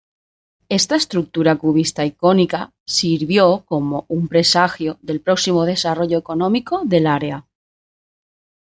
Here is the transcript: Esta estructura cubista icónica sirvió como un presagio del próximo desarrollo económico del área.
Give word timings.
Esta 0.79 0.95
estructura 0.95 1.55
cubista 1.57 2.03
icónica 2.05 2.73
sirvió 2.87 3.63
como 3.67 4.05
un 4.07 4.27
presagio 4.29 4.97
del 5.03 5.21
próximo 5.21 5.63
desarrollo 5.63 6.17
económico 6.17 6.81
del 6.85 7.05
área. 7.05 7.47